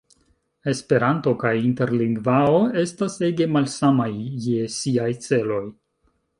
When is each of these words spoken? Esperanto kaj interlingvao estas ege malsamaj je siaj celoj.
Esperanto 0.71 1.33
kaj 1.43 1.51
interlingvao 1.65 2.57
estas 2.85 3.19
ege 3.29 3.49
malsamaj 3.59 4.11
je 4.49 4.67
siaj 4.81 5.11
celoj. 5.31 5.65